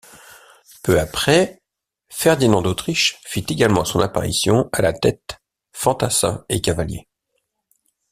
Peu 0.81 0.99
après, 0.99 1.61
Ferdinand 2.09 2.63
d'Autriche 2.63 3.19
fit 3.23 3.45
également 3.49 3.85
son 3.85 3.99
apparition 3.99 4.67
à 4.73 4.81
la 4.81 4.93
tête 4.93 5.37
fantassins 5.73 6.43
et 6.49 6.59
cavaliers. 6.59 7.07